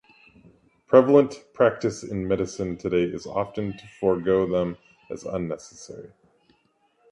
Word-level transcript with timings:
Prevalent 0.87 1.45
practice 1.53 2.01
in 2.03 2.27
medicine 2.27 2.75
today 2.75 3.03
is 3.03 3.27
often 3.27 3.77
to 3.77 3.85
forego 3.99 4.47
them 4.47 4.77
as 5.11 5.25
unnecessary. 5.25 6.11